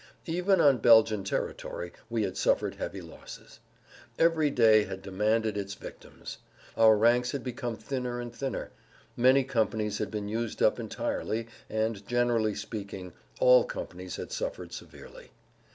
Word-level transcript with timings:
Even 0.25 0.59
on 0.59 0.79
Belgian 0.79 1.23
territory 1.23 1.91
we 2.09 2.23
had 2.23 2.35
suffered 2.35 2.73
heavy 2.73 3.01
losses; 3.01 3.59
every 4.17 4.49
day 4.49 4.85
had 4.85 5.03
demanded 5.03 5.55
its 5.55 5.75
victims; 5.75 6.39
our 6.75 6.97
ranks 6.97 7.33
had 7.33 7.43
become 7.43 7.75
thinner 7.75 8.19
and 8.19 8.33
thinner; 8.33 8.71
many 9.15 9.43
companies 9.43 9.99
had 9.99 10.09
been 10.09 10.27
used 10.27 10.59
up 10.63 10.79
entirely 10.79 11.47
and, 11.69 12.07
generally 12.07 12.55
speaking, 12.55 13.13
all 13.39 13.63
companies 13.63 14.15
had 14.15 14.31
suffered 14.31 14.73
severely. 14.73 15.29